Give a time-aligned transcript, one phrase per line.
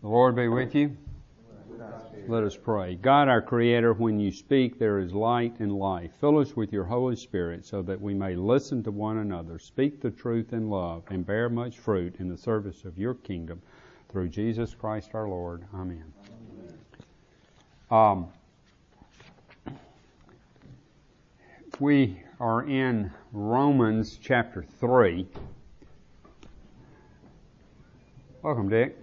[0.00, 0.96] The Lord be with you.
[2.28, 2.94] Let us pray.
[2.94, 6.12] God, our Creator, when you speak, there is light and life.
[6.20, 10.00] Fill us with your Holy Spirit so that we may listen to one another, speak
[10.00, 13.60] the truth in love, and bear much fruit in the service of your kingdom.
[14.08, 15.64] Through Jesus Christ our Lord.
[15.74, 16.12] Amen.
[17.90, 18.28] Um,
[21.80, 25.26] we are in Romans chapter 3.
[28.42, 28.96] Welcome, Dick.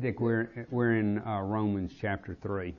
[0.00, 2.74] Dick, we're we're in uh, Romans chapter three,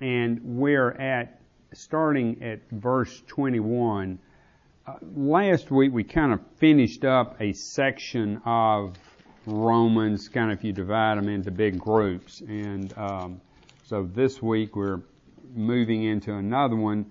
[0.00, 1.40] and we're at
[1.72, 4.20] starting at verse 21.
[4.86, 8.96] Uh, last week we kind of finished up a section of
[9.46, 13.40] Romans, kind of if you divide them into big groups, and um,
[13.86, 15.00] so this week we're
[15.52, 17.04] moving into another one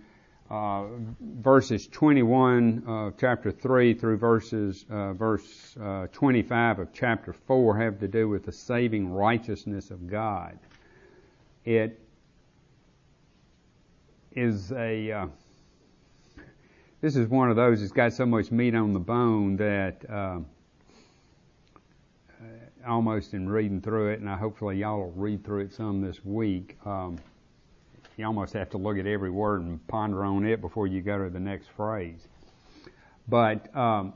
[0.49, 0.85] uh,
[1.21, 7.99] verses 21 of chapter 3 through verses uh, verse uh, 25 of chapter 4 have
[7.99, 10.57] to do with the saving righteousness of God.
[11.65, 11.99] It
[14.31, 15.27] is a uh,
[17.01, 20.39] this is one of those that's got so much meat on the bone that uh,
[22.87, 26.25] almost in reading through it, and I hopefully y'all will read through it some this
[26.25, 26.77] week.
[26.85, 27.17] Um,
[28.19, 31.23] you almost have to look at every word and ponder on it before you go
[31.23, 32.27] to the next phrase.
[33.29, 34.13] But um,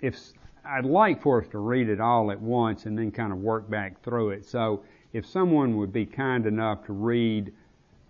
[0.00, 0.18] if
[0.64, 3.70] I'd like for us to read it all at once and then kind of work
[3.70, 4.44] back through it.
[4.46, 7.52] So if someone would be kind enough to read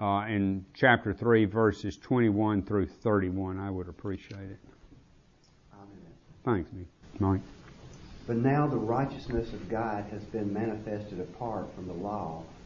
[0.01, 4.59] uh, in chapter 3 verses 21 through 31, I would appreciate it.
[5.75, 6.15] Amen.
[6.47, 6.71] Thanks,
[7.19, 7.43] Mike.
[8.27, 12.43] But now the righteousness of God has been manifested apart from the law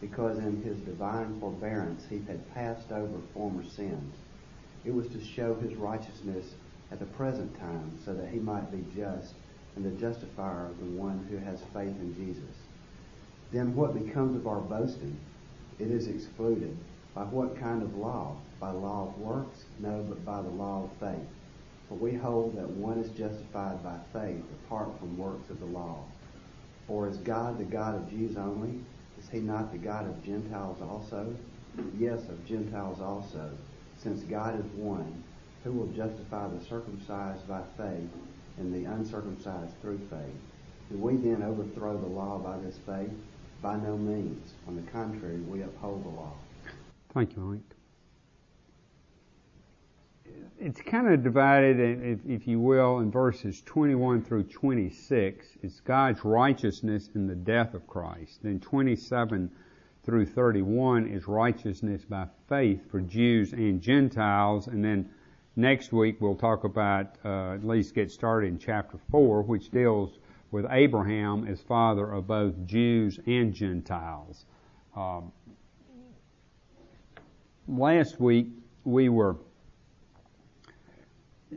[0.00, 4.14] because in his divine forbearance he had passed over former sins.
[4.84, 6.54] It was to show his righteousness
[6.90, 9.34] at the present time so that he might be just
[9.76, 12.56] and the justifier of the one who has faith in Jesus.
[13.52, 15.16] Then what becomes of our boasting?
[15.78, 16.76] It is excluded.
[17.14, 18.36] By what kind of law?
[18.60, 19.64] By law of works?
[19.78, 21.28] No, but by the law of faith.
[21.88, 26.04] For we hold that one is justified by faith apart from works of the law.
[26.86, 28.80] For is God the God of Jews only?
[29.28, 31.36] Is he not the God of Gentiles also?
[31.98, 33.50] Yes, of Gentiles also,
[34.02, 35.22] since God is one,
[35.64, 38.08] who will justify the circumcised by faith
[38.56, 40.40] and the uncircumcised through faith.
[40.90, 43.12] Do we then overthrow the law by this faith?
[43.60, 44.54] By no means.
[44.66, 46.32] On the contrary, we uphold the law.
[47.12, 47.77] Thank you, Mike
[50.58, 55.46] it's kind of divided, if, if, you will, in verses 21 through 26.
[55.62, 58.40] It's God's righteousness in the death of Christ.
[58.42, 59.50] Then 27
[60.04, 64.66] through 31 is righteousness by faith for Jews and Gentiles.
[64.66, 65.10] And then
[65.54, 70.18] next week we'll talk about, uh, at least get started in chapter 4, which deals
[70.50, 74.46] with Abraham as father of both Jews and Gentiles.
[74.96, 75.30] Um,
[77.68, 78.48] last week
[78.84, 79.36] we were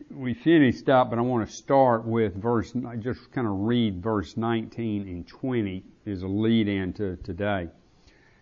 [0.09, 4.37] we finished up, but I want to start with verse, just kind of read verse
[4.37, 7.67] 19 and 20 as a lead in to today.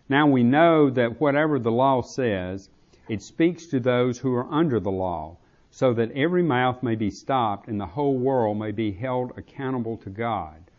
[0.08, 2.70] Now we know that whatever the law says,
[3.08, 5.38] it speaks to those who are under the law,
[5.70, 9.96] so that every mouth may be stopped and the whole world may be held accountable
[9.98, 10.70] to God.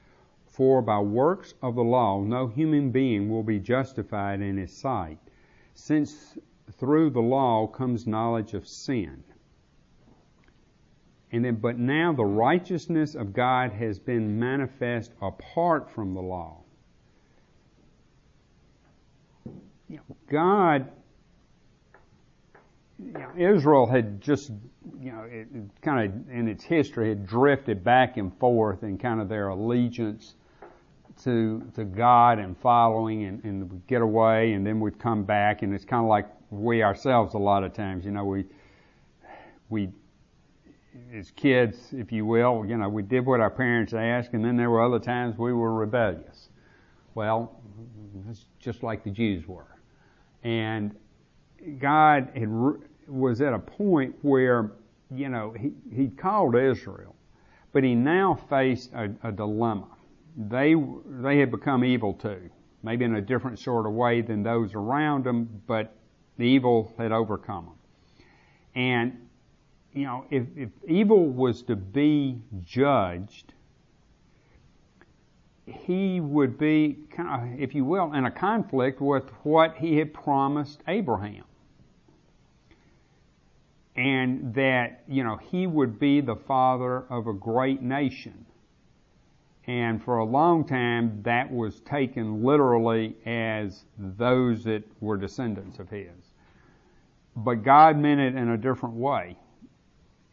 [0.47, 5.19] For by works of the law no human being will be justified in his sight,
[5.73, 6.37] since
[6.71, 9.23] through the law comes knowledge of sin.
[11.33, 16.57] And then, but now the righteousness of God has been manifest apart from the law.
[19.87, 20.89] You know, God,
[22.99, 24.51] you know, Israel had just,
[24.99, 28.97] you know, it, it kind of in its history had drifted back and forth in
[28.97, 30.35] kind of their allegiance
[31.23, 35.61] to to God and following, and, and would get away, and then we'd come back,
[35.61, 38.45] and it's kind of like we ourselves a lot of times, you know, we
[39.69, 39.89] we
[41.13, 44.57] as kids, if you will, you know, we did what our parents asked, and then
[44.57, 46.49] there were other times we were rebellious.
[47.15, 47.61] Well,
[48.29, 49.77] it's just like the Jews were.
[50.43, 50.95] And
[51.79, 52.49] God had,
[53.07, 54.71] was at a point where,
[55.13, 57.15] you know, he, he called Israel,
[57.71, 59.87] but he now faced a, a dilemma.
[60.37, 60.75] they
[61.21, 62.49] they had become evil too,
[62.83, 65.95] maybe in a different sort of way than those around them, but
[66.37, 67.75] the evil had overcome them.
[68.75, 69.27] And
[69.93, 73.53] you know, if, if evil was to be judged,
[75.65, 76.97] he would be,
[77.57, 81.43] if you will, in a conflict with what he had promised Abraham.
[83.95, 88.45] And that, you know, he would be the father of a great nation.
[89.67, 95.89] And for a long time, that was taken literally as those that were descendants of
[95.89, 96.33] his.
[97.35, 99.37] But God meant it in a different way.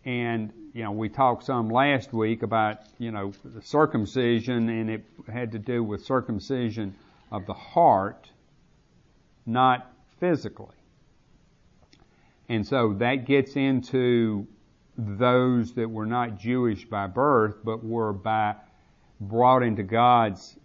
[0.09, 5.05] And, you know, we talked some last week about, you know, the circumcision and it
[5.31, 6.95] had to do with circumcision
[7.31, 8.31] of the heart,
[9.45, 10.75] not physically.
[12.49, 14.47] And so that gets into
[14.97, 18.55] those that were not Jewish by birth, but were by
[19.21, 20.57] brought into God's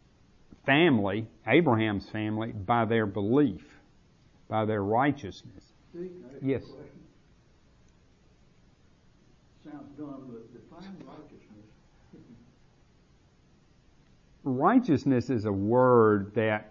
[0.66, 3.66] family, Abraham's family, by their belief,
[4.48, 5.74] by their righteousness.
[6.42, 6.64] Yes.
[9.64, 11.68] Sounds dumb, but define righteousness.
[14.44, 16.70] righteousness is a word that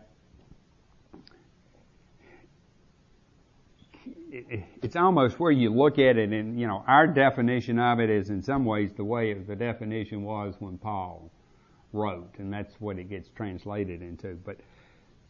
[4.80, 8.30] it's almost where you look at it and you know our definition of it is
[8.30, 11.30] in some ways the way the definition was when Paul
[11.92, 14.38] wrote, and that's what it gets translated into.
[14.44, 14.56] But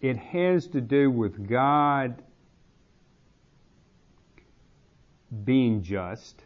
[0.00, 2.22] it has to do with God
[5.44, 6.42] being just.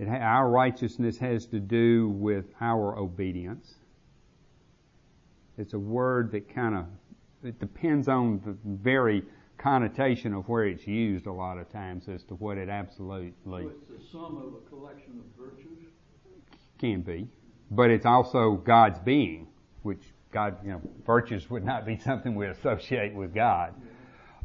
[0.00, 3.74] It, our righteousness has to do with our obedience.
[5.58, 6.86] It's a word that kind of
[7.44, 9.22] it depends on the very
[9.56, 13.32] connotation of where it's used a lot of times as to what it absolutely.
[13.44, 15.86] So it's the sum of a collection of virtues.
[16.78, 17.28] Can be
[17.70, 19.46] but it's also God's being,
[19.82, 20.02] which
[20.32, 23.74] God, you know, virtues would not be something we associate with God.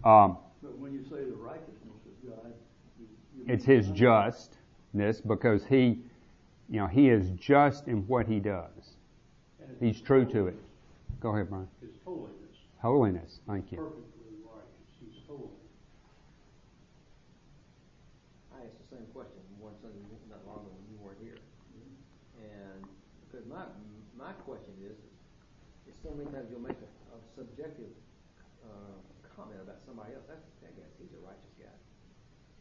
[0.03, 2.53] Um, but when you say the righteousness of God,
[2.99, 3.89] you, you it's His
[4.95, 5.99] justness because He,
[6.69, 8.95] you know, He is just in what He does.
[9.79, 10.55] He's true to it.
[11.19, 11.67] Go ahead, Brian.
[11.81, 12.55] His holiness.
[12.81, 13.39] Holiness.
[13.47, 13.77] Thank you.
[13.77, 14.87] Perfectly righteous.
[15.01, 15.49] He's holy.
[18.53, 19.99] I asked the same question one Sunday
[20.29, 21.39] not long ago when you weren't here.
[22.39, 22.85] And
[23.27, 23.65] because my
[24.15, 24.95] my question is,
[25.89, 27.91] is so many times you'll make a, a subjective
[28.63, 28.95] uh,
[29.35, 30.23] comment about somebody else.
[30.29, 31.75] That's I guess he's a righteous guy,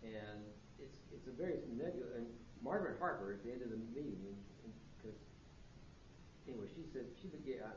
[0.09, 0.41] and
[0.81, 1.74] it's it's a very nebulous.
[1.74, 1.74] And
[2.65, 4.17] Margaret Harper at the end of the meeting,
[4.97, 5.21] because
[6.49, 7.77] anyway, she said she began, I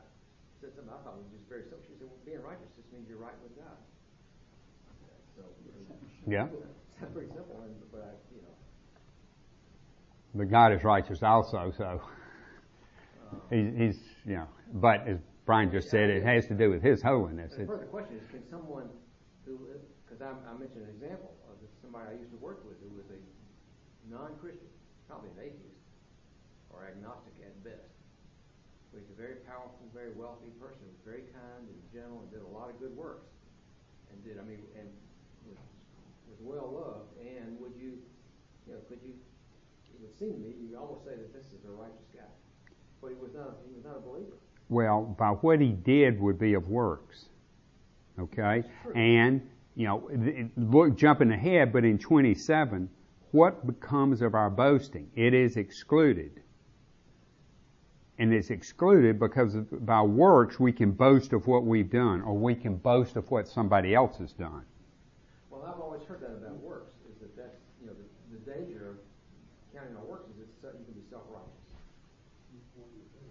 [0.64, 1.84] said something I thought was just very simple.
[1.84, 3.76] She said, "Well, being righteous just means you're right with God."
[5.36, 5.44] So
[6.26, 6.48] Yeah.
[6.98, 8.56] Sounds pretty simple, and, but I, you know.
[10.34, 15.90] But God is righteous also, so uh, he's, he's, you know, but as Brian just
[15.90, 17.54] said, it has to do with His holiness.
[17.56, 18.90] The further question is, can someone
[19.46, 19.58] who,
[20.04, 23.06] because I, I mentioned an example of somebody I used to work with who was
[23.14, 23.18] a
[24.10, 24.66] non-Christian,
[25.08, 25.82] probably an atheist
[26.70, 27.96] or agnostic at best,
[28.92, 32.44] but he's a very powerful, very wealthy person, was very kind and gentle and did
[32.44, 33.32] a lot of good works,
[34.12, 34.88] and did, I mean, and
[35.48, 35.56] was,
[36.28, 37.10] was well loved.
[37.18, 37.96] And would you,
[38.68, 39.16] you know, could you?
[39.92, 42.30] It would seem to me you almost say that this is a righteous guy,
[43.02, 43.58] but he was not.
[43.66, 44.36] He was not a believer.
[44.68, 47.26] well, by what He did would be of works.
[48.18, 48.64] Okay?
[48.94, 49.42] And,
[49.76, 50.10] you know,
[50.56, 52.88] look, jumping ahead, but in 27,
[53.32, 55.10] what becomes of our boasting?
[55.14, 56.42] It is excluded.
[58.18, 62.34] And it's excluded because of, by works we can boast of what we've done, or
[62.36, 64.64] we can boast of what somebody else has done.
[65.50, 68.90] Well, I've always heard that about works, is that that's, you know, the, the danger
[68.90, 68.96] of
[69.72, 71.46] counting on works is that you can be self-righteous.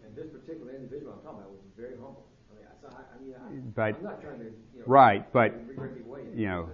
[0.06, 2.24] And this particular individual I'm talking about was very humble.
[2.50, 4.86] I mean, I, so I, I mean, I, But- I'm not trying to, you know,
[4.86, 6.70] Right, but, regret the way it- you know.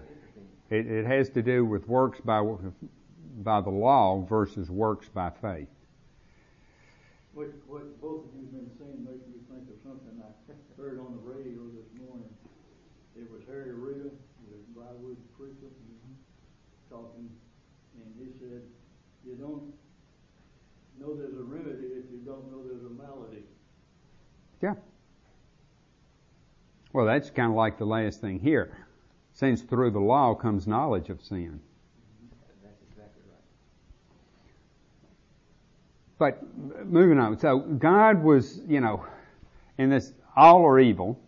[0.70, 2.42] It, it has to do with works by,
[3.42, 5.68] by the law versus works by faith.
[7.34, 10.30] What, what both of you have been saying makes me think of something I
[10.80, 12.30] heard on the radio this morning.
[13.16, 14.12] It was Harry Reeder,
[14.50, 16.13] the Briarwood preacher, mm-hmm.
[16.90, 17.30] talking,
[17.98, 18.62] and he said,
[19.25, 19.74] you don't
[21.00, 23.44] know there's a remedy if you don't know there's a malady.
[24.62, 24.75] Yeah.
[26.94, 28.78] Well, that's kind of like the last thing here.
[29.34, 31.60] Since through the law comes knowledge of sin.
[32.62, 33.42] That's exactly right.
[36.24, 36.42] But
[36.86, 37.38] moving on.
[37.38, 39.06] So God was, you know,
[39.77, 41.20] in this, all are evil.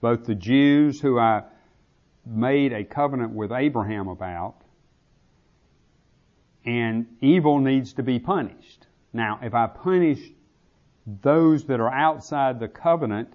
[0.00, 1.42] Both the Jews who I
[2.24, 4.54] made a covenant with Abraham about,
[6.64, 8.86] and evil needs to be punished.
[9.12, 10.20] Now, if I punish
[11.20, 13.34] those that are outside the covenant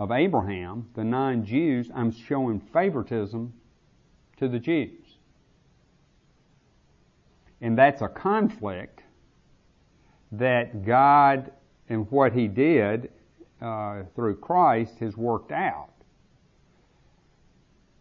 [0.00, 3.52] of Abraham, the non Jews, I'm showing favoritism
[4.38, 5.18] to the Jews.
[7.60, 9.03] And that's a conflict
[10.38, 11.52] that God
[11.88, 13.10] and what He did
[13.60, 15.90] uh, through Christ has worked out.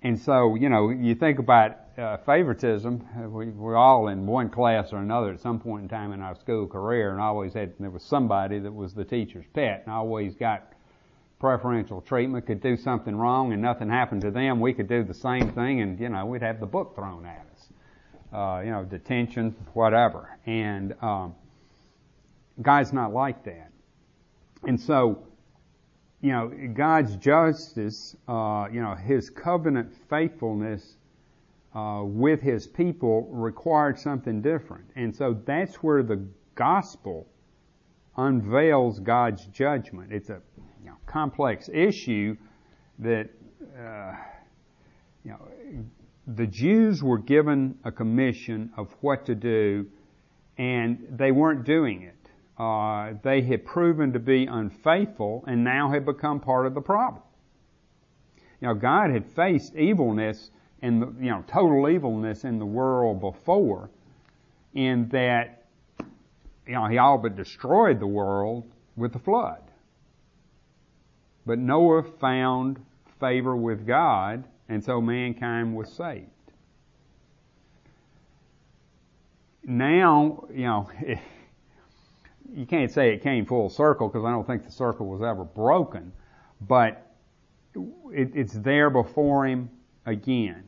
[0.02, 3.08] And so, you know, you think about uh, favoritism.
[3.32, 6.36] We, we're all in one class or another at some point in time in our
[6.36, 9.94] school career, and I always had there was somebody that was the teacher's pet, and
[9.94, 10.74] I always got
[11.40, 12.46] preferential treatment.
[12.46, 14.60] Could do something wrong, and nothing happened to them.
[14.60, 17.46] We could do the same thing, and you know, we'd have the book thrown at
[17.54, 17.70] us.
[18.34, 20.38] Uh, you know, detention, whatever.
[20.48, 21.36] And um,
[22.62, 23.72] God's not like that.
[24.66, 25.24] And so,
[26.22, 30.98] you know, God's justice, uh, you know, His covenant faithfulness
[31.76, 34.86] uh, with His people required something different.
[34.96, 37.28] And so that's where the gospel
[38.16, 40.14] unveils God's judgment.
[40.14, 40.40] It's a
[40.84, 42.38] you know, complex issue
[43.00, 43.30] that,
[43.78, 44.14] uh,
[45.26, 45.40] you know,
[46.28, 49.88] the Jews were given a commission of what to do,
[50.58, 52.23] and they weren't doing it
[52.58, 57.24] uh, they had proven to be unfaithful and now had become part of the problem.
[58.62, 63.90] You know, God had faced evilness and you know total evilness in the world before,
[64.74, 65.66] in that
[66.68, 69.62] you know He all but destroyed the world with the flood.
[71.46, 72.80] But Noah found
[73.20, 76.28] favor with God, and so mankind was saved.
[79.64, 80.92] Now, you know.
[82.52, 85.44] you can't say it came full circle because I don't think the circle was ever
[85.44, 86.12] broken,
[86.62, 87.12] but
[87.76, 89.70] it, it's there before him
[90.06, 90.64] again.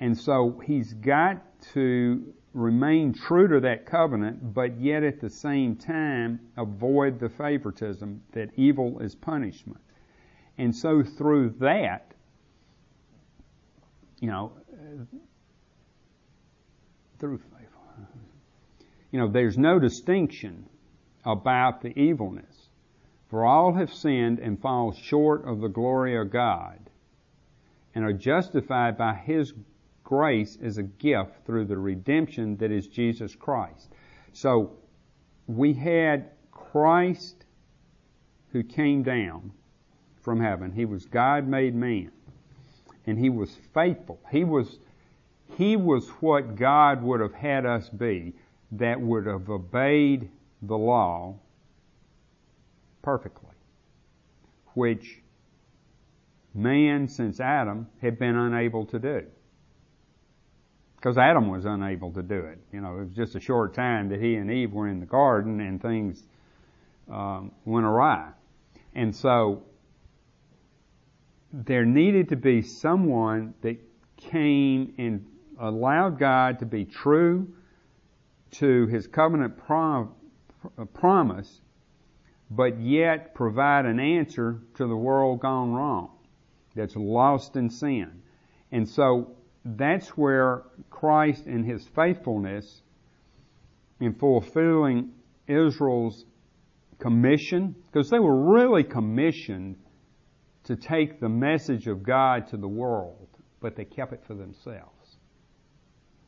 [0.00, 1.42] And so he's got
[1.74, 8.22] to remain true to that covenant, but yet at the same time avoid the favoritism
[8.32, 9.80] that evil is punishment.
[10.56, 12.12] And so through that,
[14.20, 14.52] you know,
[17.18, 17.40] through
[19.10, 20.66] you know, there's no distinction
[21.24, 22.68] about the evilness.
[23.28, 26.78] For all have sinned and fall short of the glory of God
[27.94, 29.52] and are justified by His
[30.04, 33.90] grace as a gift through the redemption that is Jesus Christ.
[34.32, 34.72] So
[35.46, 37.44] we had Christ
[38.52, 39.52] who came down
[40.22, 40.72] from heaven.
[40.72, 42.10] He was God made man.
[43.06, 44.18] And he was faithful.
[44.30, 44.78] He was,
[45.56, 48.34] he was what God would have had us be
[48.72, 50.30] that would have obeyed
[50.62, 51.36] the law
[53.02, 53.54] perfectly,
[54.74, 55.22] which
[56.54, 59.26] man since Adam had been unable to do.
[60.96, 62.58] Because Adam was unable to do it.
[62.72, 65.06] You know, it was just a short time that he and Eve were in the
[65.06, 66.24] garden and things
[67.08, 68.30] um, went awry.
[68.94, 69.62] And so
[71.52, 73.78] there needed to be someone that
[74.16, 75.24] came and
[75.60, 77.48] allowed God to be true
[78.50, 80.14] to his covenant prom-
[80.94, 81.60] promise,
[82.50, 86.10] but yet provide an answer to the world gone wrong
[86.74, 88.22] that's lost in sin.
[88.72, 92.82] And so that's where Christ and his faithfulness
[94.00, 95.10] in fulfilling
[95.46, 96.24] Israel's
[96.98, 99.76] commission, because they were really commissioned
[100.64, 103.28] to take the message of God to the world,
[103.60, 105.16] but they kept it for themselves.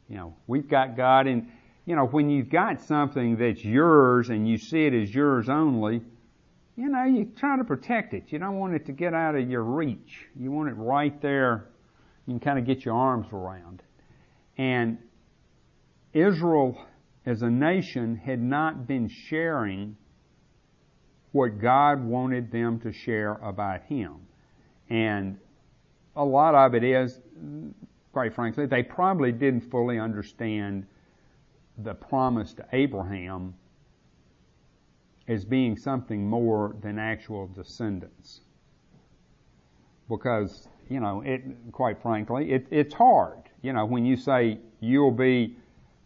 [0.09, 1.53] You know, we've got God in,
[1.91, 6.01] you know, when you've got something that's yours and you see it as yours only,
[6.77, 8.27] you know, you try to protect it.
[8.29, 10.29] You don't want it to get out of your reach.
[10.39, 11.67] You want it right there.
[12.27, 13.83] You can kind of get your arms around.
[14.57, 14.99] And
[16.13, 16.81] Israel
[17.27, 19.97] as a nation had not been sharing
[21.33, 24.15] what God wanted them to share about Him.
[24.89, 25.39] And
[26.15, 27.19] a lot of it is,
[28.13, 30.87] quite frankly, they probably didn't fully understand
[31.83, 33.55] the promise to Abraham
[35.29, 38.41] as being something more than actual descendants.
[40.09, 43.39] Because, you know, it, quite frankly, it, it's hard.
[43.63, 45.57] You know, when you say you'll be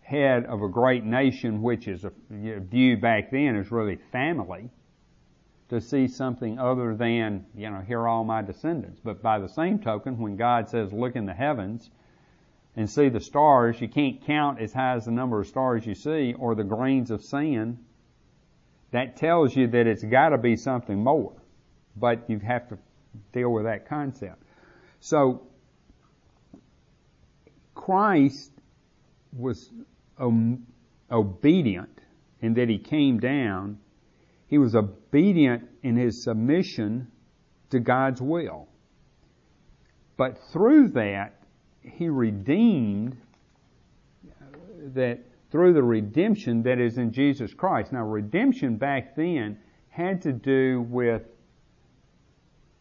[0.03, 4.69] head of a great nation, which is a, viewed back then as really family,
[5.71, 9.01] to see something other than, you know, here are all my descendants.
[9.03, 11.91] But by the same token, when God says, look in the heavens,
[12.77, 15.95] and see the stars, you can't count as high as the number of stars you
[15.95, 17.79] see or the grains of sand.
[18.91, 21.35] That tells you that it's got to be something more.
[21.97, 22.79] But you have to
[23.33, 24.43] deal with that concept.
[25.01, 25.47] So,
[27.75, 28.51] Christ
[29.33, 29.71] was
[31.11, 32.01] obedient
[32.41, 33.79] in that he came down
[34.55, 37.09] he was obedient in his submission
[37.71, 38.69] to God's will.
[40.17, 41.34] But through that,
[41.85, 43.17] he redeemed
[44.95, 47.93] that through the redemption that is in Jesus Christ.
[47.93, 51.23] Now, redemption back then had to do with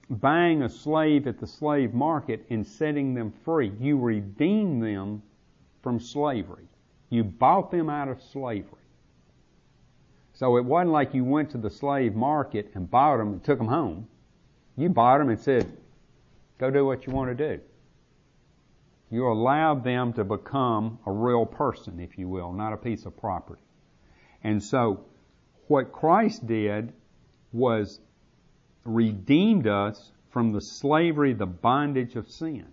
[0.10, 3.72] buying a slave at the slave market and setting them free.
[3.80, 5.22] You redeemed them
[5.82, 6.68] from slavery.
[7.10, 8.80] You bought them out of slavery.
[10.34, 13.60] So it wasn't like you went to the slave market and bought them and took
[13.60, 14.08] them home.
[14.76, 15.72] You bought them and said,
[16.58, 17.62] go do what you want to do.
[19.10, 23.16] You allowed them to become a real person, if you will, not a piece of
[23.18, 23.62] property.
[24.44, 25.06] And so
[25.68, 26.94] what Christ did
[27.52, 28.00] was
[28.84, 32.66] redeemed us from the slavery, the bondage of sin.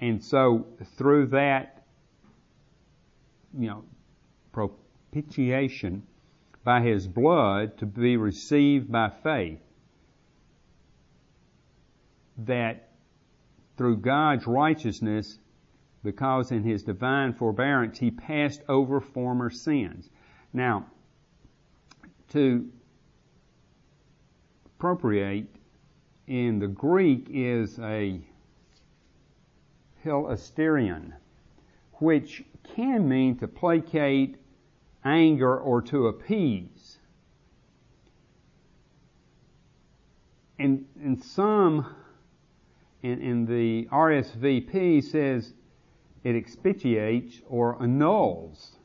[0.00, 0.66] And so
[0.96, 1.84] through that,
[3.58, 3.84] you know,
[4.52, 6.02] propitiation
[6.64, 9.60] by his blood to be received by faith,
[12.38, 12.91] that
[13.76, 15.38] through God's righteousness,
[16.04, 20.10] because in his divine forbearance he passed over former sins.
[20.52, 20.86] Now,
[22.30, 22.68] to
[24.76, 25.46] appropriate
[26.26, 28.20] in the Greek is a
[30.04, 31.12] hilasterion,
[31.94, 34.36] which can mean to placate,
[35.04, 36.98] anger, or to appease.
[40.58, 41.86] And, in some
[43.02, 45.52] in the RSVP says
[46.24, 48.76] it expiates or annuls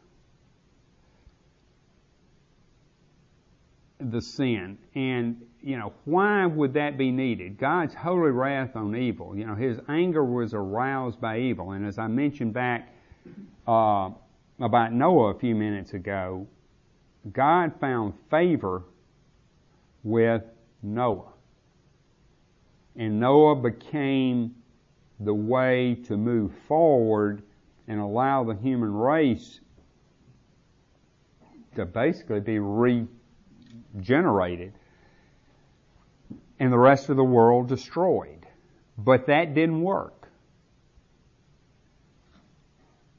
[3.99, 4.77] the sin.
[4.95, 7.57] And, you know, why would that be needed?
[7.57, 9.37] God's holy wrath on evil.
[9.37, 11.71] You know, His anger was aroused by evil.
[11.71, 12.93] And as I mentioned back
[13.67, 14.09] uh,
[14.59, 16.47] about Noah a few minutes ago,
[17.31, 18.83] God found favor
[20.03, 20.43] with
[20.81, 21.33] Noah.
[22.97, 24.55] And Noah became
[25.19, 27.41] the way to move forward
[27.87, 29.59] and allow the human race
[31.75, 34.73] to basically be regenerated
[36.59, 38.47] and the rest of the world destroyed.
[38.97, 40.27] But that didn't work.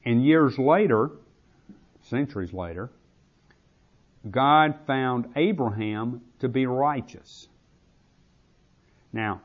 [0.03, 1.11] And years later,
[2.03, 2.89] centuries later,
[4.29, 7.47] God found Abraham to be righteous.
[9.13, 9.39] Now,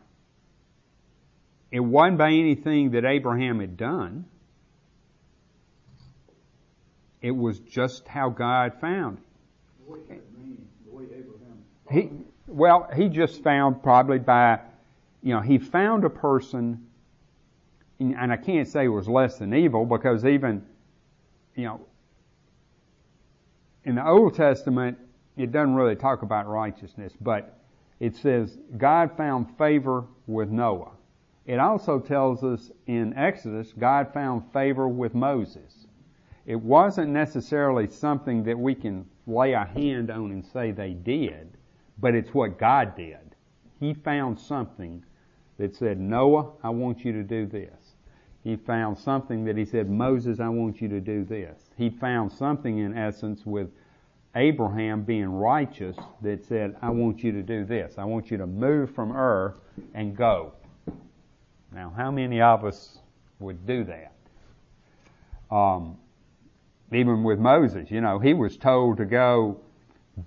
[1.74, 4.26] it wasn't by anything that Abraham had done.
[7.20, 9.24] It was just how God found him.
[11.90, 12.10] He,
[12.46, 14.60] well, he just found probably by,
[15.20, 16.86] you know, he found a person,
[17.98, 20.64] and I can't say it was less than evil because even,
[21.56, 21.80] you know,
[23.82, 24.96] in the Old Testament,
[25.36, 27.58] it doesn't really talk about righteousness, but
[27.98, 30.93] it says God found favor with Noah.
[31.46, 35.86] It also tells us in Exodus, God found favor with Moses.
[36.46, 41.54] It wasn't necessarily something that we can lay a hand on and say they did
[41.98, 43.36] but it's what God did.
[43.80, 45.04] He found something
[45.58, 47.96] that said, Noah, I want you to do this.
[48.42, 51.70] He found something that he said, Moses, I want you to do this.
[51.76, 53.70] He found something in essence with
[54.34, 57.94] Abraham being righteous that said, I want you to do this.
[57.96, 59.54] I want you to move from Ur
[59.94, 60.52] and go.
[61.74, 62.98] Now, how many of us
[63.40, 64.12] would do that?
[65.54, 65.98] Um,
[66.92, 69.60] even with Moses, you know, he was told to go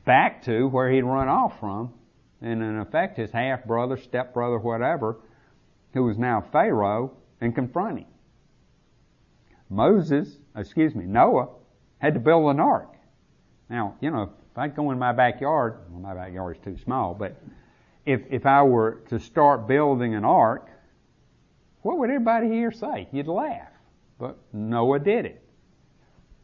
[0.04, 1.94] back to where he'd run off from,
[2.42, 5.20] and in effect his half brother, step brother, whatever,
[5.94, 8.08] who was now Pharaoh, and confront him.
[9.70, 11.48] Moses, excuse me, Noah,
[12.00, 12.94] had to build an ark.
[13.70, 17.14] Now, you know, if I'd go in my backyard, well, my backyard is too small,
[17.14, 17.42] but
[18.06, 20.70] if, if I were to start building an ark,
[21.88, 23.08] what would everybody here say?
[23.14, 23.70] You'd laugh.
[24.20, 25.42] But Noah did it.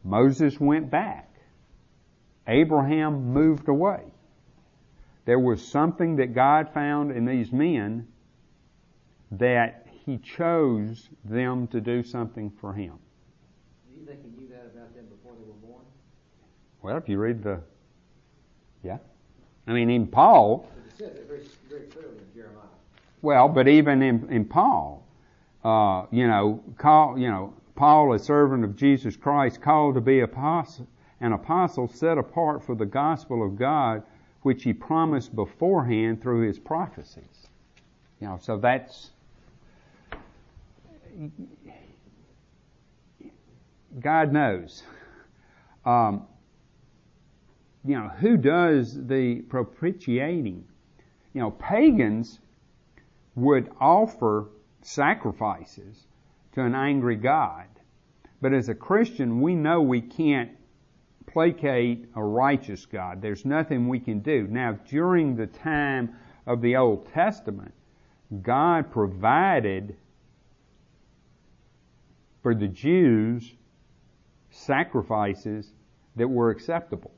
[0.02, 1.30] Moses went back.
[2.48, 4.04] Abraham moved away.
[5.26, 8.08] There was something that God found in these men
[9.32, 12.94] that he chose them to do something for him.
[13.92, 15.84] Do you think he knew that about them before they were born?
[16.82, 17.60] Well, if you read the,
[18.82, 19.00] yeah.
[19.68, 20.70] I mean, in Paul.
[20.88, 22.64] It says it very, very clearly in Jeremiah.
[23.22, 25.03] Well, but even in, in Paul,
[25.64, 30.20] uh, you know, call, you know, Paul, a servant of Jesus Christ, called to be
[30.20, 30.88] apostle,
[31.22, 34.04] an apostle set apart for the gospel of God,
[34.42, 37.48] which he promised beforehand through his prophecies.
[38.20, 39.12] You know, so that's
[44.00, 44.84] God knows.
[45.86, 46.26] Um,
[47.86, 50.64] you know, who does the propitiating?
[51.34, 52.40] You know, pagans
[53.36, 54.48] would offer
[54.84, 56.06] sacrifices
[56.54, 57.66] to an angry God.
[58.42, 60.52] But as a Christian, we know we can't
[61.26, 63.22] placate a righteous God.
[63.22, 64.48] There's nothing we can do.
[64.48, 66.16] Now, during the time
[66.46, 67.74] of the Old Testament,
[68.42, 69.96] God provided
[72.42, 73.56] for the Jews
[74.52, 75.72] sacrifices
[76.16, 77.12] that were acceptable.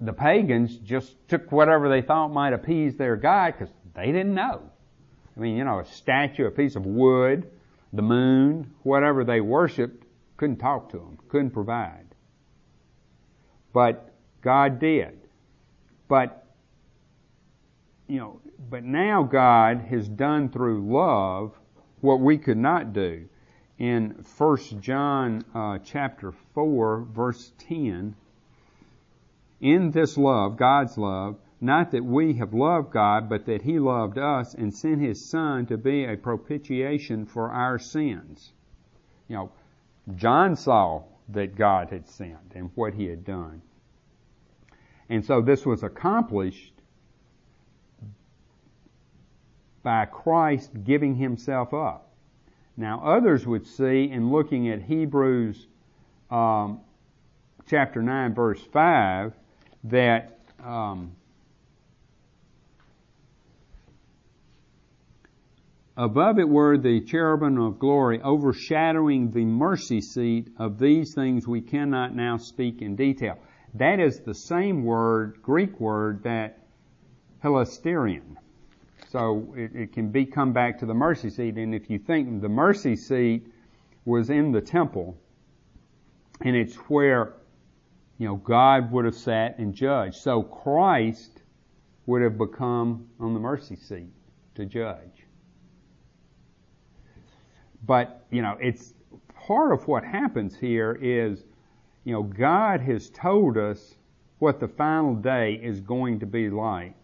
[0.00, 4.62] The pagans just took whatever they thought might appease their God because they didn't know.
[5.36, 7.50] I mean, you know, a statue, a piece of wood,
[7.92, 10.04] the moon, whatever they worshiped,
[10.36, 12.06] couldn't talk to them, couldn't provide.
[13.72, 15.18] But God did.
[16.06, 16.46] But,
[18.06, 21.52] you know, but now God has done through love
[22.00, 23.28] what we could not do.
[23.78, 28.14] In 1 John uh, chapter 4, verse 10,
[29.60, 34.18] in this love, God's love, not that we have loved God, but that He loved
[34.18, 38.52] us and sent His Son to be a propitiation for our sins.
[39.28, 39.52] You know,
[40.14, 43.62] John saw that God had sent and what He had done.
[45.08, 46.72] And so this was accomplished
[49.82, 52.10] by Christ giving Himself up.
[52.76, 55.66] Now others would see in looking at Hebrews
[56.30, 56.80] um,
[57.66, 59.32] chapter 9 verse 5
[59.84, 61.12] that um,
[65.96, 71.60] Above it were the cherubim of glory overshadowing the mercy seat of these things we
[71.60, 73.38] cannot now speak in detail.
[73.74, 76.58] That is the same word, Greek word, that
[77.44, 78.36] hilasterion.
[79.08, 82.40] So it, it can be come back to the mercy seat, and if you think
[82.40, 83.46] the mercy seat
[84.04, 85.16] was in the temple,
[86.40, 87.34] and it's where,
[88.18, 90.16] you know, God would have sat and judged.
[90.16, 91.42] So Christ
[92.06, 94.10] would have become on the mercy seat
[94.56, 95.23] to judge.
[97.86, 98.94] But, you know, it's
[99.46, 101.44] part of what happens here is,
[102.04, 103.94] you know, God has told us
[104.38, 106.94] what the final day is going to be like.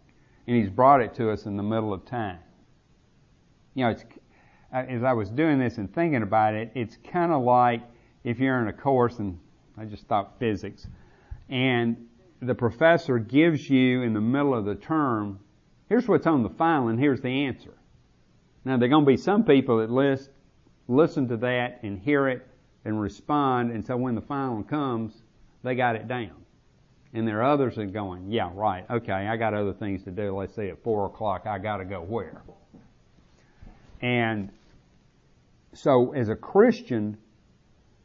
[0.47, 2.39] And He's brought it to us in the middle of time.
[3.75, 4.05] You know, it's,
[4.73, 7.83] uh, as I was doing this and thinking about it, it's kind of like
[8.25, 9.39] if you're in a course, and
[9.77, 10.87] I just thought physics,
[11.49, 12.09] and
[12.41, 15.41] the professor gives you in the middle of the term,
[15.89, 17.75] here's what's on the file and here's the answer.
[18.65, 20.31] Now, there are going to be some people that list
[20.91, 22.47] listen to that and hear it
[22.85, 23.71] and respond.
[23.71, 25.23] And so when the final comes,
[25.63, 26.33] they got it down.
[27.13, 30.11] And there are others that are going, yeah, right, okay, I got other things to
[30.11, 30.37] do.
[30.37, 32.43] Let's say at four o'clock, I got to go where?
[34.01, 34.51] And
[35.73, 37.17] so as a Christian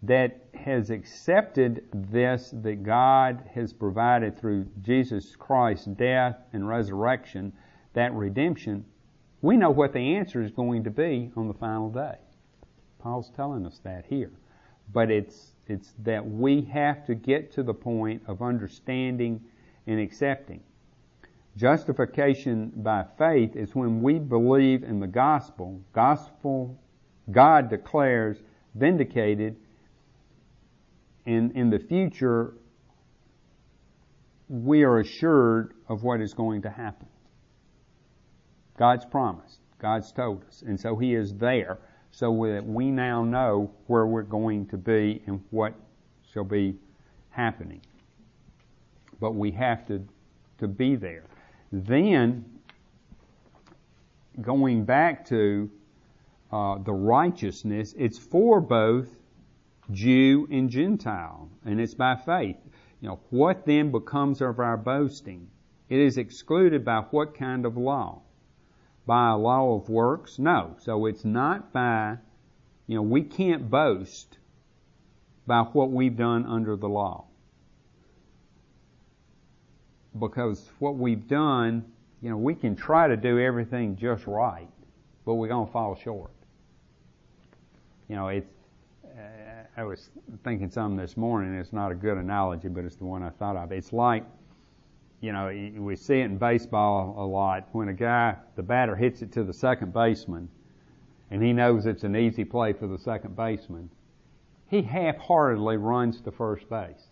[0.04, 7.54] that has accepted this that God has provided through Jesus Christ's death and resurrection,
[7.94, 8.86] that redemption,
[9.42, 12.18] we know what the answer is going to be on the final day.
[13.06, 14.32] Paul's telling us that here.
[14.92, 19.42] But it's, it's that we have to get to the point of understanding
[19.86, 20.64] and accepting.
[21.56, 25.80] Justification by faith is when we believe in the gospel.
[25.94, 26.82] Gospel,
[27.30, 28.38] God declares
[28.74, 29.56] vindicated.
[31.28, 32.56] and in the future,
[34.50, 37.08] we are assured of what is going to happen.
[38.80, 39.60] God's promised.
[39.78, 40.64] God's told us.
[40.66, 41.78] And so He is there
[42.16, 45.74] so that we now know where we're going to be and what
[46.32, 46.74] shall be
[47.30, 47.82] happening.
[49.20, 50.02] But we have to,
[50.60, 51.26] to be there.
[51.74, 52.46] Then,
[54.42, 55.70] going back to
[56.54, 59.10] uh, the righteousness, it's for both
[59.92, 62.56] Jew and Gentile, and it's by faith.
[63.02, 65.50] You know, what then becomes of our boasting?
[65.90, 68.22] It is excluded by what kind of law?
[69.06, 70.40] By a law of works?
[70.40, 70.76] No.
[70.80, 72.18] So it's not by,
[72.88, 74.38] you know, we can't boast
[75.48, 77.26] by what we've done under the law.
[80.20, 81.86] Because what we've done,
[82.22, 84.70] you know, we can try to do everything just right,
[85.26, 86.32] but we're going to fall short.
[88.08, 88.48] You know, it's,
[89.06, 90.10] uh, I was
[90.44, 93.58] thinking something this morning, it's not a good analogy, but it's the one I thought
[93.58, 93.72] of.
[93.72, 94.24] It's like,
[95.22, 95.48] you know,
[95.78, 97.68] we see it in baseball a lot.
[97.72, 100.50] When a guy, the batter hits it to the second baseman,
[101.32, 103.90] and he knows it's an easy play for the second baseman,
[104.68, 107.08] he half-heartedly runs to first base.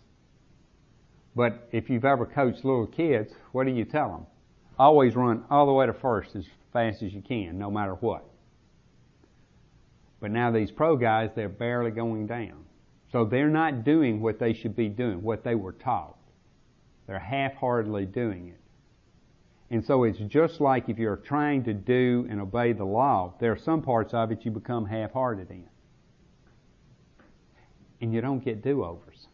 [1.36, 4.26] But if you've ever coached little kids, what do you tell them?
[4.78, 8.24] Always run all the way to first as fast as you can, no matter what.
[10.20, 12.64] But now these pro guys, they're barely going down.
[13.10, 16.16] So they're not doing what they should be doing, what they were taught.
[17.06, 18.60] They're half-heartedly doing it.
[19.70, 23.52] And so it's just like if you're trying to do and obey the law, there
[23.52, 25.64] are some parts of it you become half-hearted in.
[28.00, 29.26] And you don't get do-overs.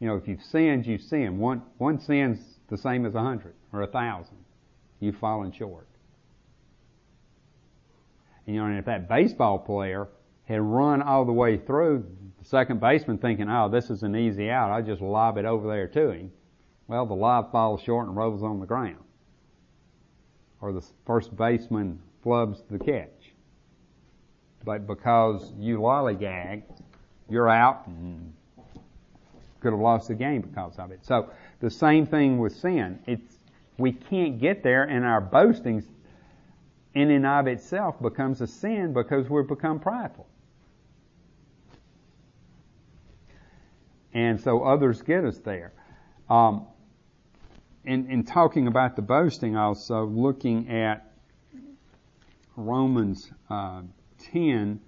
[0.00, 1.02] You know, if you've sinned, you've.
[1.38, 4.36] One, one sin's the same as a hundred or a thousand.
[5.00, 5.86] You've fallen short.
[8.46, 10.08] And you know, and if that baseball player
[10.46, 12.06] had run all the way through,
[12.44, 15.88] second baseman thinking, oh, this is an easy out, I'll just lob it over there
[15.88, 16.32] to him.
[16.86, 18.98] Well, the lob falls short and rolls on the ground.
[20.60, 23.32] Or the first baseman flubs the catch.
[24.64, 26.62] But because you lollygag,
[27.28, 28.04] you're out mm-hmm.
[28.04, 28.32] and
[29.60, 31.04] could have lost the game because of it.
[31.04, 31.30] So
[31.60, 32.98] the same thing with sin.
[33.06, 33.34] It's
[33.76, 35.82] we can't get there, and our boasting
[36.94, 40.26] in and of itself becomes a sin because we've become prideful.
[44.14, 45.72] And so others get us there.
[46.30, 46.66] Um,
[47.84, 51.12] in, in talking about the boasting, also looking at
[52.56, 53.82] Romans uh,
[54.32, 54.80] 10,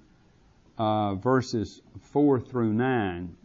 [0.79, 3.37] uh, verses 4 through 9.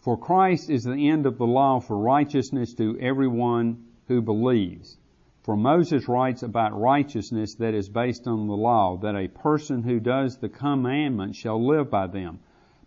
[0.00, 4.96] For Christ is the end of the law for righteousness to everyone who believes.
[5.44, 10.00] For Moses writes about righteousness that is based on the law, that a person who
[10.00, 12.38] does the commandments shall live by them.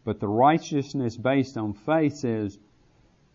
[0.07, 2.57] But the righteousness based on faith says,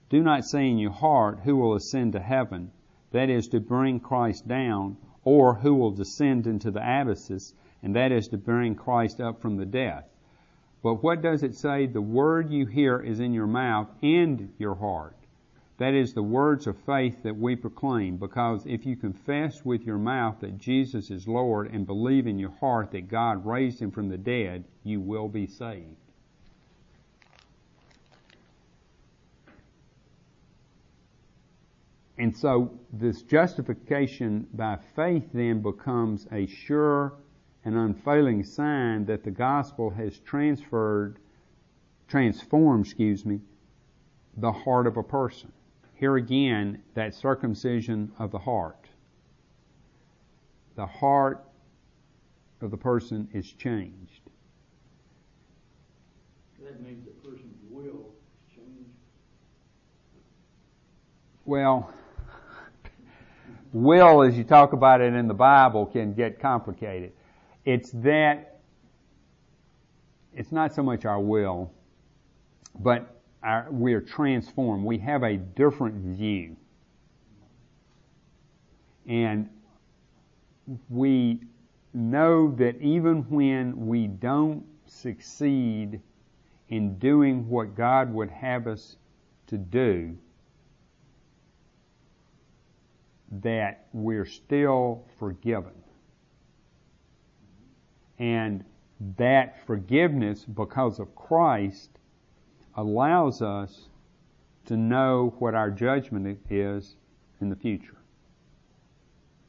[0.09, 2.71] Do not say in your heart, Who will ascend to heaven?
[3.11, 8.11] That is to bring Christ down, or who will descend into the abysses, and that
[8.11, 10.05] is to bring Christ up from the dead.
[10.83, 11.85] But what does it say?
[11.85, 15.19] The word you hear is in your mouth and your heart.
[15.77, 19.99] That is the words of faith that we proclaim, because if you confess with your
[19.99, 24.09] mouth that Jesus is Lord and believe in your heart that God raised him from
[24.09, 25.99] the dead, you will be saved.
[32.23, 37.15] And so this justification by faith then becomes a sure
[37.65, 41.19] and unfailing sign that the gospel has transferred,
[42.07, 43.41] transformed, excuse me,
[44.37, 45.51] the heart of a person.
[45.97, 48.87] Here again, that circumcision of the heart.
[50.77, 51.45] The heart
[52.61, 54.31] of the person is changed.
[56.63, 58.15] That means the person's will
[58.47, 58.91] is changed.
[61.45, 61.93] Well,
[63.73, 67.13] will, as you talk about it in the Bible, can get complicated.
[67.65, 68.61] It's that,
[70.35, 71.73] it's not so much our will,
[72.79, 74.85] but our, we are transformed.
[74.85, 76.57] We have a different view.
[79.07, 79.49] And
[80.89, 81.41] we
[81.93, 86.01] know that even when we don't succeed
[86.69, 88.97] in doing what God would have us
[89.49, 90.17] to do,
[93.41, 95.73] that we're still forgiven.
[98.19, 98.65] And
[99.17, 101.91] that forgiveness, because of Christ,
[102.77, 103.89] allows us
[104.67, 106.95] to know what our judgment is
[107.41, 107.97] in the future.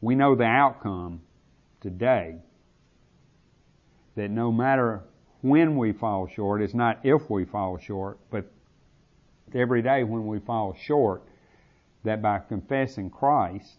[0.01, 1.21] We know the outcome
[1.81, 2.37] today.
[4.15, 5.03] That no matter
[5.41, 8.51] when we fall short, it's not if we fall short, but
[9.53, 11.23] every day when we fall short,
[12.03, 13.77] that by confessing Christ,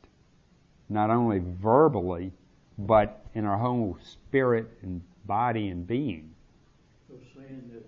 [0.89, 2.33] not only verbally,
[2.79, 6.35] but in our whole spirit and body and being.
[7.09, 7.85] So saying that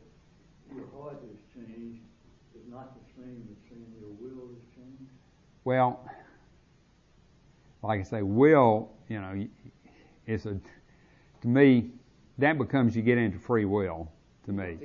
[0.75, 2.01] your heart is changed
[2.55, 5.11] is not the same as saying your will is changed?
[5.64, 6.01] Well,
[7.83, 9.46] like I say, will, you know,
[10.27, 10.59] is a,
[11.42, 11.90] to me,
[12.38, 14.11] that becomes you get into free will,
[14.44, 14.77] to me.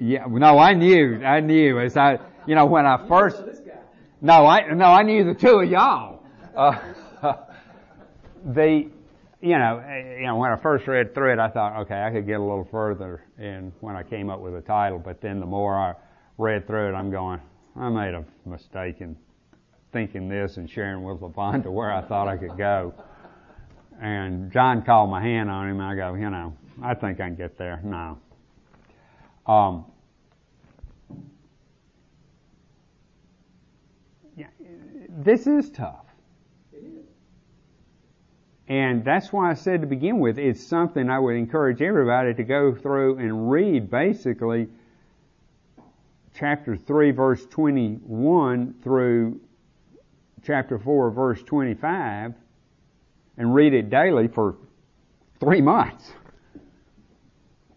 [0.00, 3.42] Yeah, no, I knew, I knew as I, you know, when I first,
[4.26, 6.20] no, I, no, I knew the two of y'all.
[6.56, 6.76] Uh,
[8.44, 8.90] the,
[9.40, 9.84] you know,
[10.18, 12.42] you know, when I first read through it, I thought, okay, I could get a
[12.42, 15.94] little further in when I came up with a title, but then the more I
[16.38, 17.40] read through it, I'm going,
[17.76, 19.16] I made a mistake in
[19.92, 22.94] thinking this and sharing with LaVon to where I thought I could go.
[24.00, 27.36] And John called my hand on him, I go, you know, I think I can
[27.36, 27.80] get there.
[27.84, 28.18] No.
[29.46, 29.84] Um,
[34.36, 34.48] yeah,
[35.16, 36.04] this is tough.
[36.72, 37.06] It is.
[38.68, 42.44] And that's why I said to begin with, it's something I would encourage everybody to
[42.44, 44.68] go through and read basically
[46.34, 49.40] chapter 3 verse 21 through
[50.44, 52.34] chapter 4 verse 25
[53.38, 54.56] and read it daily for
[55.40, 56.12] three months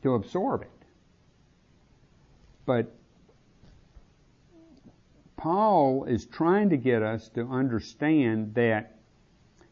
[0.04, 0.72] to absorb it.
[2.66, 2.94] But
[5.40, 8.98] Paul is trying to get us to understand that,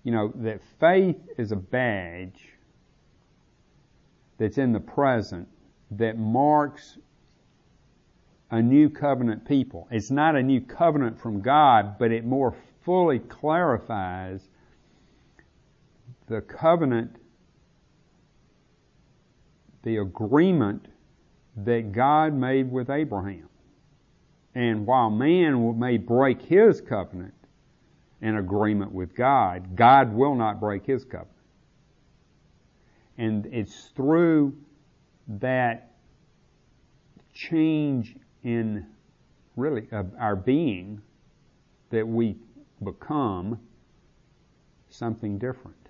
[0.02, 2.42] you know, that faith is a badge
[4.38, 5.50] that's in the present
[5.92, 6.98] that marks
[8.50, 9.90] a new covenant people.
[9.92, 14.48] It's not a new covenant from God, but it more fully clarifies
[16.28, 17.18] the covenant,
[19.84, 20.88] the agreement
[21.58, 23.50] that God made with Abraham.
[24.58, 27.36] And while man may break his covenant
[28.24, 31.30] and agreement with God, God will not break his covenant.
[33.20, 34.58] And it's through
[35.28, 35.92] that
[37.36, 38.88] change in
[39.56, 41.04] really our being
[41.92, 42.36] that we
[42.84, 43.60] become
[44.90, 45.87] something different.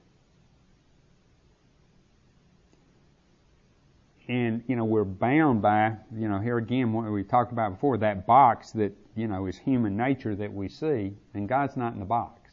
[4.27, 7.97] And, you know, we're bound by, you know, here again, what we talked about before,
[7.99, 11.99] that box that, you know, is human nature that we see, and God's not in
[11.99, 12.51] the box.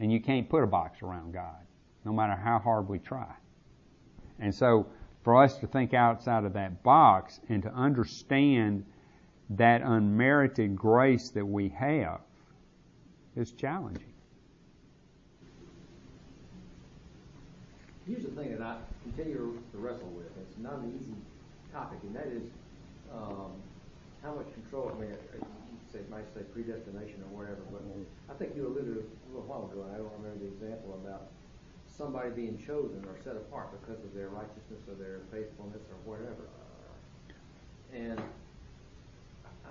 [0.00, 1.56] And you can't put a box around God,
[2.04, 3.32] no matter how hard we try.
[4.40, 4.86] And so,
[5.22, 8.84] for us to think outside of that box and to understand
[9.50, 12.20] that unmerited grace that we have
[13.36, 14.13] is challenging.
[18.06, 20.28] Here's the thing that I continue to wrestle with.
[20.36, 21.16] It's not an easy
[21.72, 22.44] topic, and that is
[23.12, 23.56] um,
[24.22, 24.92] how much control.
[24.94, 27.80] I mean, you say, might say predestination or whatever, but
[28.28, 31.32] I think you alluded a little while ago, and I don't remember the example about
[31.88, 36.44] somebody being chosen or set apart because of their righteousness or their faithfulness or whatever.
[37.94, 38.20] And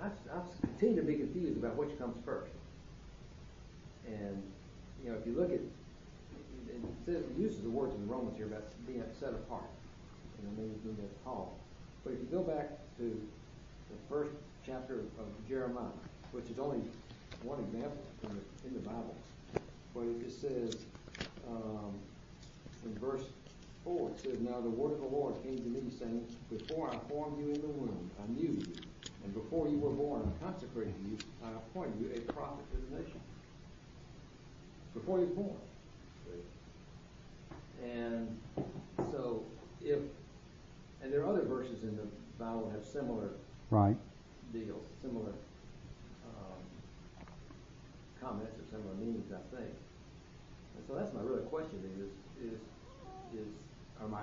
[0.02, 2.52] I, I continue to be confused about which comes first.
[4.06, 4.42] And,
[5.04, 5.60] you know, if you look at,
[7.06, 9.64] it, uses the words in Romans here about being set apart.
[10.38, 11.58] You know, maybe, that's Paul.
[12.04, 13.20] But if you go back to
[13.90, 14.32] the first
[14.66, 15.84] chapter of Jeremiah,
[16.32, 16.80] which is only
[17.42, 19.16] one example in the, in the Bible,
[19.94, 20.76] but it says,
[21.48, 21.94] um,
[22.84, 23.24] in verse
[23.84, 26.96] 4, it says, Now the word of the Lord came to me, saying, Before I
[27.08, 28.72] formed you in the womb, I knew you.
[29.24, 31.16] And before you were born, I consecrated you.
[31.44, 33.20] I appointed you a prophet to the nation.
[34.94, 35.56] Before you were born.
[37.82, 38.38] And
[39.10, 39.42] so,
[39.82, 39.98] if,
[41.02, 42.06] and there are other verses in the
[42.38, 43.30] Bible that have similar
[43.70, 43.96] right.
[44.52, 45.32] deals, similar
[46.26, 47.26] um,
[48.20, 49.70] comments or similar meanings, I think.
[50.76, 52.58] And so that's my real question is, is
[53.38, 53.48] is,
[54.00, 54.22] or my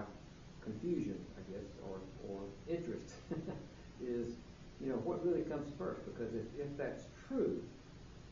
[0.64, 3.14] confusion, I guess, or, or interest,
[4.04, 4.34] is,
[4.80, 6.02] you know, what really comes first?
[6.06, 7.62] Because if, if that's true,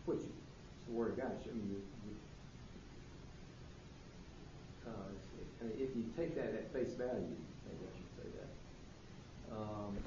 [0.06, 0.32] which is
[0.88, 1.82] the Word of God, I mean,
[5.62, 8.49] if you take that at face value, maybe I should say that,
[9.56, 9.97] um,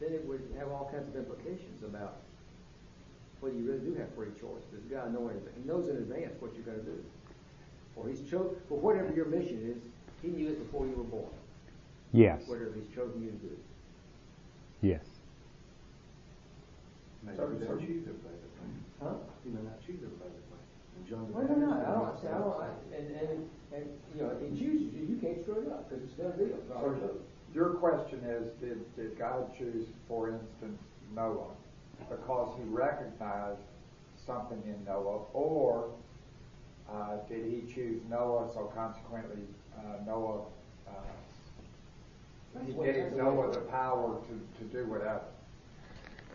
[0.00, 2.16] then it would have all kinds of implications about
[3.40, 4.64] whether you really do have free choice.
[4.72, 5.52] Does God know anything?
[5.56, 7.04] He knows in advance what you're going to do
[7.96, 9.82] or he's chosen for whatever your mission is.
[10.22, 11.32] He knew it before you were born.
[12.12, 12.42] Yes.
[12.46, 13.56] Whatever he's chosen you to do.
[14.82, 15.04] Yes.
[17.34, 18.70] So, so choose everybody to play.
[19.02, 19.14] Huh?
[19.44, 20.45] You may not choose everybody to play.
[21.08, 22.34] John Well, no, no, I don't.
[22.34, 22.60] I don't.
[22.60, 26.04] I, and and and you know, he chooses you, you can't screw it up because
[26.04, 26.58] it's done deal.
[26.68, 27.16] So
[27.54, 30.80] your question is, did, did God choose, for instance,
[31.14, 31.54] Noah
[32.08, 33.60] because he recognized
[34.26, 35.90] something in Noah, or
[36.90, 39.42] uh, did he choose Noah, so consequently
[39.78, 40.42] uh, Noah,
[40.88, 40.92] uh,
[42.64, 45.22] he gave Noah the power to, to do whatever?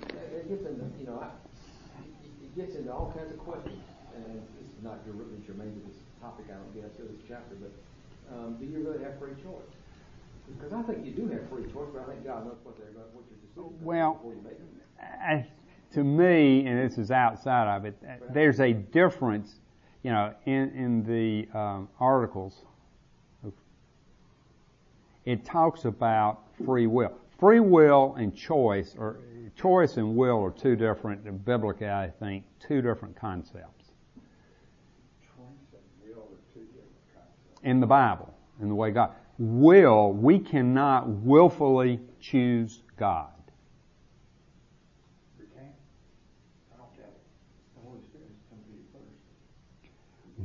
[0.02, 1.30] It gets into, you know, I,
[2.44, 3.82] it gets into all kinds of questions,
[4.16, 4.42] and
[4.84, 7.72] not really germane to this topic, I don't guess, of this chapter, but
[8.34, 9.72] um, do you really have free choice?
[10.48, 12.92] Because I think you do have free choice, but I think God knows what they're
[12.92, 14.60] going, what your decision well, before you make it.
[15.02, 15.48] I,
[15.94, 17.96] to me, and this is outside of it,
[18.34, 19.60] there's a difference
[20.04, 22.66] you know, in, in the um, articles,
[25.26, 27.14] it talks about free will.
[27.40, 29.20] Free will and choice, or
[29.56, 33.92] choice and will, are two different, biblically, I think, two different concepts.
[35.22, 37.51] Choice and will are two different concepts.
[37.64, 39.12] In the Bible, in the way God.
[39.38, 43.30] Will, we cannot willfully choose God.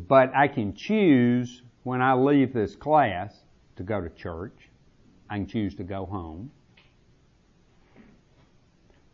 [0.08, 3.34] But I can choose when I leave this class
[3.76, 4.68] to go to church.
[5.28, 6.50] I can choose to go home.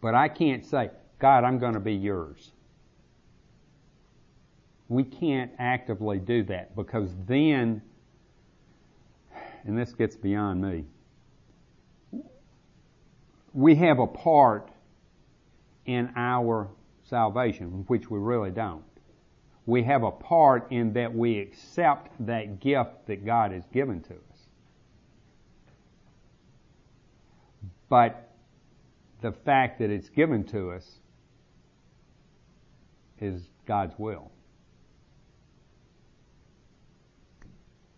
[0.00, 2.50] But I can't say, God, I'm going to be yours.
[4.88, 7.80] We can't actively do that because then,
[9.64, 10.84] and this gets beyond me,
[13.52, 14.70] we have a part
[15.86, 16.68] in our
[17.04, 18.84] salvation, which we really don't.
[19.66, 24.14] We have a part in that we accept that gift that God has given to
[24.14, 24.46] us.
[27.88, 28.30] But
[29.20, 30.98] the fact that it's given to us
[33.20, 34.30] is God's will.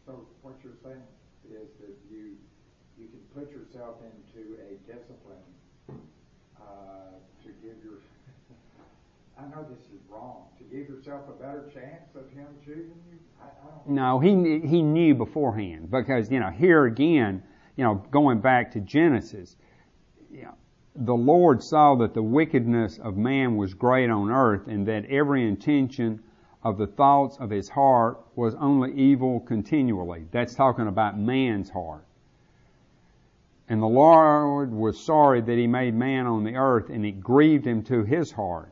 [0.05, 1.01] So what you're saying
[1.49, 2.37] is that you
[2.99, 5.37] you can put yourself into a discipline
[6.61, 6.65] uh,
[7.43, 7.99] to give your.
[9.39, 10.45] I know this is wrong.
[10.59, 13.19] To give yourself a better chance of Him choosing you.
[13.43, 13.51] I, I.
[13.87, 17.43] No, he he knew beforehand because you know here again,
[17.77, 19.57] you know, going back to Genesis,
[20.31, 20.55] you know,
[20.95, 25.47] the Lord saw that the wickedness of man was great on earth, and that every
[25.47, 26.21] intention
[26.63, 30.27] of the thoughts of his heart was only evil continually.
[30.31, 32.05] That's talking about man's heart.
[33.69, 37.67] And the Lord was sorry that he made man on the earth, and it grieved
[37.67, 38.71] him to his heart.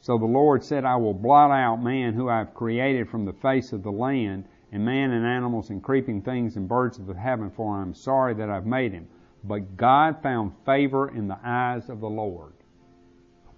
[0.00, 3.32] So the Lord said, I will blot out man who I have created from the
[3.32, 7.14] face of the land, and man and animals and creeping things and birds of the
[7.14, 9.06] heaven, for I am sorry that I've made him.
[9.44, 12.52] But God found favor in the eyes of the Lord.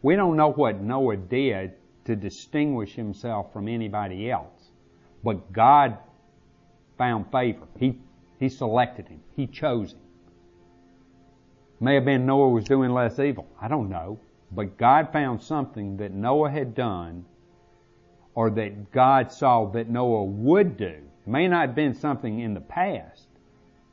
[0.03, 1.73] We don't know what Noah did
[2.05, 4.71] to distinguish himself from anybody else,
[5.23, 5.99] but God
[6.97, 7.67] found favor.
[7.79, 7.99] He,
[8.39, 9.21] he selected him.
[9.35, 10.00] He chose him.
[11.81, 13.49] May have been Noah was doing less evil.
[13.61, 14.21] I don't know.
[14.53, 17.25] But God found something that Noah had done
[18.35, 20.87] or that God saw that Noah would do.
[20.87, 23.27] It may not have been something in the past,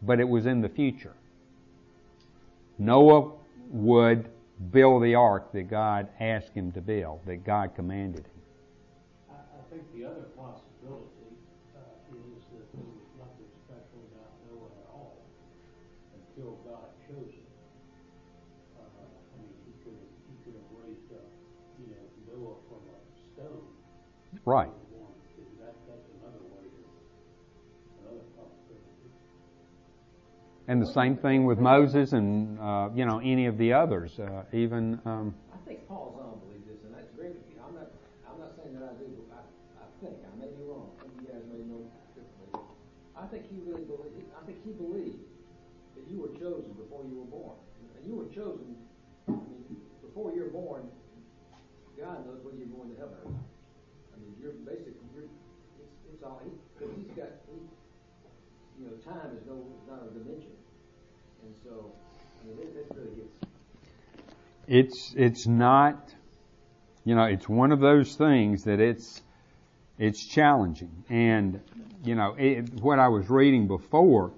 [0.02, 1.16] but it was in the future.
[2.78, 3.32] Noah
[3.70, 4.30] would
[4.72, 8.42] build the ark that God asked him to build, that God commanded him.
[9.32, 9.36] I,
[9.70, 11.36] think the other possibility
[11.76, 11.80] uh,
[12.14, 15.26] is that there was nothing special about Noah at all
[16.16, 17.47] until God chose him.
[24.48, 24.72] Possibility.
[30.70, 34.44] And the same thing with Moses and, uh, you know, any of the others, uh,
[34.54, 37.60] even, um, I think Paul Zahl believes this, and with you.
[37.60, 37.92] I'm not,
[38.24, 41.12] I'm not saying that I do, but I, I think, I may be wrong, some
[41.20, 41.84] you guys may know
[42.16, 42.64] differently.
[43.20, 45.28] I think he really believed, I think he believed
[46.00, 47.60] that you were chosen before you were born.
[48.00, 48.80] And you were chosen,
[49.28, 50.88] I mean, before you're born,
[52.00, 53.27] God knows whether you're going to heaven
[56.28, 57.60] all, he, cause he's got, he,
[58.80, 60.52] you know, time is no, not a dimension.
[61.44, 61.92] And so,
[62.42, 63.38] I mean, this really gets,
[64.68, 66.14] it's it's not
[67.06, 69.22] you know it's one of those things that it's
[69.98, 71.62] it's challenging and
[72.04, 74.34] you know it, what I was reading before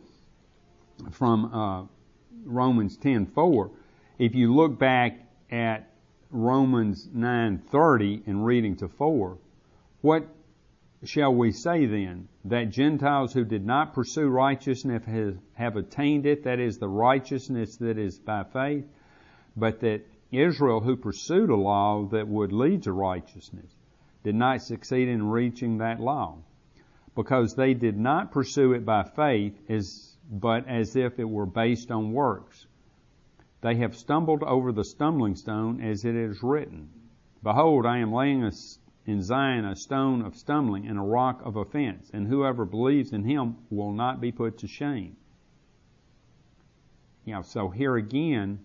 [1.11, 1.83] from uh,
[2.45, 3.71] Romans 10:4
[4.19, 5.19] if you look back
[5.49, 5.89] at
[6.29, 9.35] Romans 9:30 and reading to 4
[10.01, 10.27] what
[11.03, 15.03] shall we say then that Gentiles who did not pursue righteousness
[15.53, 18.85] have, attained it that is the righteousness that is by faith
[19.55, 23.75] but that Israel, who pursued a law that would lead to righteousness,
[24.23, 26.37] did not succeed in reaching that law,
[27.15, 31.91] because they did not pursue it by faith, as, but as if it were based
[31.91, 32.67] on works.
[33.61, 36.89] They have stumbled over the stumbling stone, as it is written,
[37.41, 38.51] Behold, I am laying a,
[39.05, 43.23] in Zion a stone of stumbling and a rock of offense, and whoever believes in
[43.23, 45.15] him will not be put to shame.
[47.25, 48.59] You know, so here again,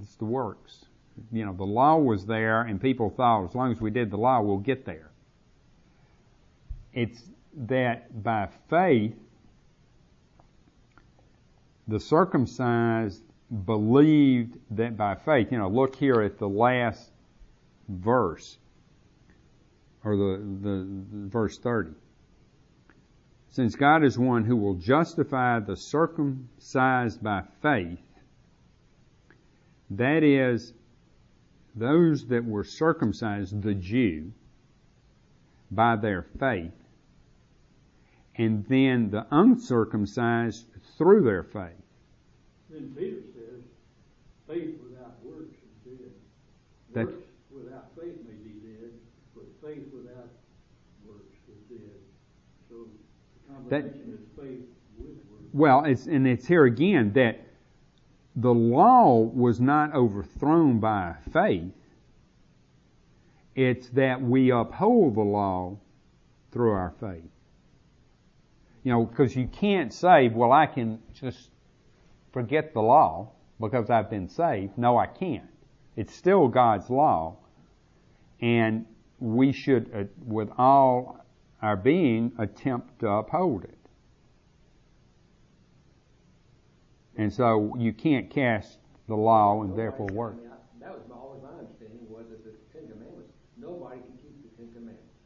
[0.00, 0.84] it's the works.
[1.32, 4.16] You know, the law was there and people thought as long as we did the
[4.16, 5.10] law, we'll get there.
[6.92, 9.16] It's that by faith,
[11.86, 13.22] the circumcised
[13.64, 17.10] believed that by faith, you know, look here at the last
[17.88, 18.58] verse,
[20.08, 21.90] or the, the, the verse 30.
[23.50, 28.00] Since God is one who will justify the circumcised by faith,
[29.90, 30.72] that is,
[31.74, 34.32] those that were circumcised, the Jew,
[35.70, 36.72] by their faith,
[38.36, 41.72] and then the uncircumcised through their faith.
[42.70, 43.62] Then Peter says,
[44.46, 46.10] faith without works is dead.
[46.92, 48.92] That- Works without faith may be dead,
[49.38, 50.28] but faith without
[51.06, 51.90] works is dead.
[52.68, 52.74] So
[53.48, 54.68] the That- combination is faith
[54.98, 55.54] with works.
[55.54, 57.40] Well, it's, and it's here again that
[58.36, 61.72] the law was not overthrown by faith.
[63.54, 65.76] It's that we uphold the law
[66.52, 67.30] through our faith.
[68.84, 71.50] You know, because you can't say, well, I can just
[72.32, 74.78] forget the law because I've been saved.
[74.78, 75.48] No, I can't.
[75.96, 77.36] It's still God's law.
[78.40, 78.86] and
[79.20, 81.24] we should, uh, with all
[81.62, 83.74] our being, attempt to uphold it.
[87.16, 90.34] And so you can't cast the law and therefore work.
[90.34, 94.00] I mean, I- That was my, always my understanding was that the Ten Commandments, nobody
[94.00, 95.18] can keep the Ten Commandments.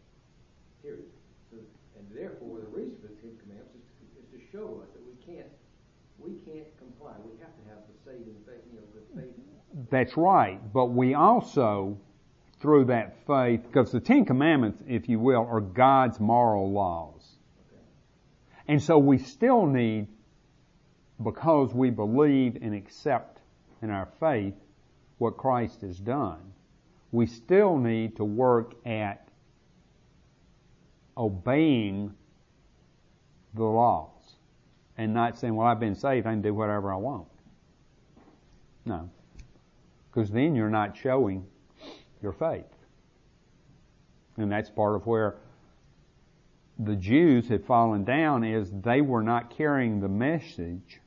[0.82, 1.04] Period.
[1.50, 1.58] So,
[1.98, 5.04] and therefore, the reason for the Ten Commandments is to, is to show us that
[5.04, 5.52] we can't,
[6.18, 7.12] we can't comply.
[7.28, 9.90] We have to have the saving faith, you know, the faith.
[9.90, 10.60] That's right.
[10.72, 11.98] But we also,
[12.62, 17.36] through that faith, because the Ten Commandments, if you will, are God's moral laws.
[18.68, 20.06] And so we still need,
[21.22, 23.40] because we believe and accept
[23.82, 24.54] in our faith
[25.18, 26.38] what Christ has done,
[27.10, 29.28] we still need to work at
[31.16, 32.14] obeying
[33.54, 34.36] the laws
[34.96, 37.26] and not saying, well, I've been saved, I can do whatever I want.
[38.84, 39.10] No.
[40.10, 41.44] Because then you're not showing
[42.22, 42.64] your faith.
[44.36, 45.36] And that's part of where
[46.78, 51.00] the Jews had fallen down is they were not carrying the message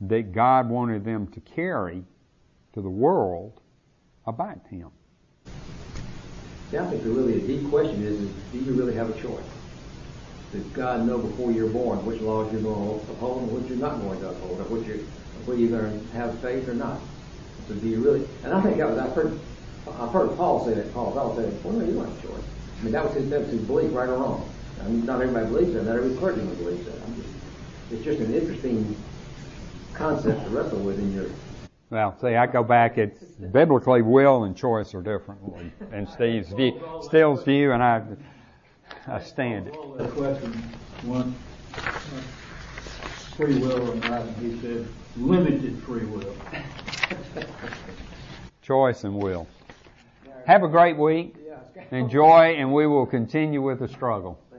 [0.00, 2.04] that God wanted them to carry
[2.72, 3.60] to the world
[4.26, 4.90] about Him.
[6.70, 9.20] See, I think the really a deep question is, is do you really have a
[9.20, 9.42] choice?
[10.52, 13.78] Does God know before you're born which laws you're going to uphold and which you're
[13.78, 14.98] not going to uphold, or which you're,
[15.44, 17.00] whether you're going to have faith or not?
[17.66, 18.26] So do you really?
[18.44, 19.38] And I think that was I've heard
[19.86, 20.92] I've heard Paul say that.
[20.92, 22.44] Paul Paul said, "Well, no, you don't have a choice."
[22.78, 24.54] I mean, that was his that was his belief, right or wrong.
[24.80, 25.84] I mean, not everybody believes that.
[25.84, 27.02] Not every clergyman believes that.
[27.02, 27.34] I'm just,
[27.90, 29.02] it's just an interesting
[29.92, 31.26] concept to wrestle with in your
[31.90, 33.22] Well, see, I go back, it's
[33.52, 35.40] biblically will and choice are different.
[35.92, 38.02] And Steve's view, Steele's view, and I,
[39.08, 39.74] I stand it.
[39.76, 40.52] All that question,
[41.02, 41.34] one,
[43.36, 46.36] free will, and I, he said, limited free will.
[48.62, 49.48] Choice and will.
[50.48, 51.34] Have a great week.
[51.90, 54.38] Enjoy, and we will continue with the struggle.